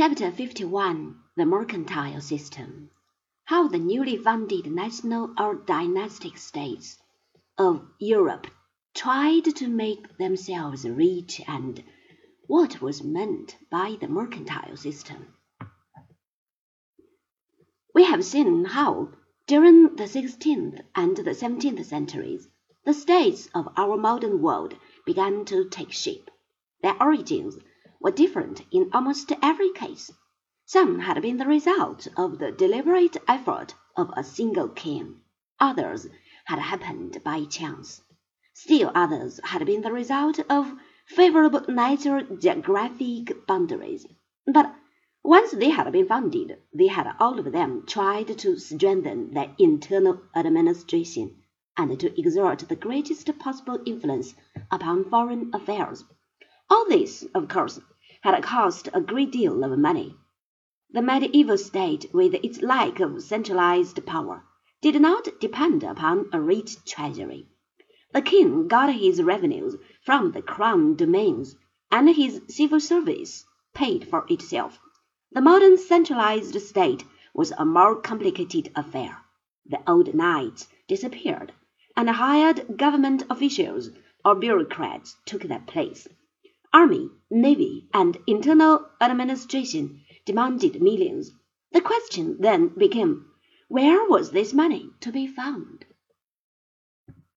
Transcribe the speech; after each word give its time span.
Chapter 0.00 0.30
51 0.30 1.16
The 1.34 1.44
Mercantile 1.44 2.20
System 2.20 2.90
How 3.46 3.66
the 3.66 3.80
newly 3.80 4.16
founded 4.16 4.70
national 4.70 5.34
or 5.36 5.56
dynastic 5.56 6.36
states 6.38 7.02
of 7.58 7.84
Europe 7.98 8.46
tried 8.94 9.46
to 9.56 9.66
make 9.66 10.16
themselves 10.16 10.88
rich 10.88 11.40
and 11.48 11.82
what 12.46 12.80
was 12.80 13.02
meant 13.02 13.56
by 13.72 13.96
the 14.00 14.06
mercantile 14.06 14.76
system. 14.76 15.34
We 17.92 18.04
have 18.04 18.24
seen 18.24 18.66
how, 18.66 19.08
during 19.48 19.96
the 19.96 20.06
sixteenth 20.06 20.80
and 20.94 21.16
the 21.16 21.34
seventeenth 21.34 21.84
centuries, 21.84 22.46
the 22.84 22.94
states 22.94 23.48
of 23.52 23.68
our 23.76 23.96
modern 23.96 24.42
world 24.42 24.76
began 25.04 25.44
to 25.46 25.68
take 25.68 25.90
shape. 25.90 26.30
Their 26.82 27.02
origins 27.02 27.58
were 28.00 28.10
different 28.10 28.62
in 28.70 28.88
almost 28.92 29.32
every 29.42 29.72
case. 29.72 30.10
Some 30.64 31.00
had 31.00 31.20
been 31.20 31.38
the 31.38 31.46
result 31.46 32.06
of 32.16 32.38
the 32.38 32.52
deliberate 32.52 33.16
effort 33.26 33.74
of 33.96 34.12
a 34.16 34.22
single 34.22 34.68
king, 34.68 35.20
others 35.58 36.06
had 36.44 36.58
happened 36.58 37.22
by 37.24 37.44
chance. 37.44 38.00
Still 38.54 38.92
others 38.94 39.40
had 39.44 39.66
been 39.66 39.82
the 39.82 39.92
result 39.92 40.38
of 40.50 40.74
favorable 41.06 41.62
natural 41.68 42.36
geographic 42.36 43.46
boundaries. 43.46 44.06
But 44.46 44.74
once 45.24 45.50
they 45.50 45.70
had 45.70 45.90
been 45.92 46.06
founded, 46.06 46.58
they 46.72 46.86
had 46.86 47.14
all 47.18 47.38
of 47.38 47.50
them 47.52 47.84
tried 47.86 48.38
to 48.38 48.58
strengthen 48.58 49.34
their 49.34 49.54
internal 49.58 50.20
administration 50.34 51.42
and 51.76 51.98
to 52.00 52.18
exert 52.20 52.60
the 52.68 52.76
greatest 52.76 53.38
possible 53.38 53.80
influence 53.84 54.34
upon 54.70 55.08
foreign 55.10 55.50
affairs. 55.52 56.04
All 56.70 56.86
this, 56.86 57.24
of 57.34 57.48
course, 57.48 57.80
had 58.20 58.38
cost 58.42 58.90
a 58.92 59.00
great 59.00 59.32
deal 59.32 59.64
of 59.64 59.78
money. 59.78 60.16
The 60.90 61.00
medieval 61.00 61.56
state, 61.56 62.12
with 62.12 62.34
its 62.34 62.60
lack 62.60 63.00
of 63.00 63.22
centralized 63.22 64.04
power, 64.04 64.44
did 64.82 65.00
not 65.00 65.40
depend 65.40 65.82
upon 65.82 66.28
a 66.30 66.40
rich 66.40 66.84
treasury. 66.84 67.48
The 68.12 68.20
king 68.20 68.68
got 68.68 68.92
his 68.92 69.22
revenues 69.22 69.76
from 70.04 70.32
the 70.32 70.42
crown 70.42 70.94
domains, 70.94 71.56
and 71.90 72.10
his 72.14 72.42
civil 72.48 72.80
service 72.80 73.46
paid 73.74 74.06
for 74.06 74.26
itself. 74.28 74.78
The 75.32 75.40
modern 75.40 75.78
centralized 75.78 76.60
state 76.60 77.04
was 77.32 77.50
a 77.52 77.64
more 77.64 77.96
complicated 77.96 78.70
affair. 78.76 79.18
The 79.64 79.80
old 79.86 80.14
knights 80.14 80.68
disappeared, 80.86 81.52
and 81.96 82.10
hired 82.10 82.76
government 82.76 83.24
officials 83.30 83.90
or 84.24 84.34
bureaucrats 84.34 85.16
took 85.24 85.42
their 85.42 85.60
place. 85.60 86.06
Army, 86.72 87.10
navy, 87.30 87.88
and 87.94 88.18
internal 88.26 88.88
administration 89.00 90.02
demanded 90.26 90.82
millions. 90.82 91.30
The 91.72 91.80
question 91.80 92.36
then 92.40 92.68
became, 92.68 93.26
where 93.68 94.04
was 94.08 94.30
this 94.30 94.52
money 94.52 94.90
to 95.00 95.10
be 95.10 95.26
found? 95.26 95.86